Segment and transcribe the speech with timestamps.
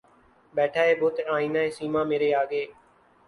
[0.55, 2.63] بیٹھا ہے بت آئنہ سیما مرے آگے